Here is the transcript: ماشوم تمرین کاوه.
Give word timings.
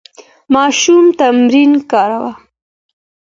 ماشوم 0.53 1.05
تمرین 1.19 1.71
کاوه. 1.91 2.31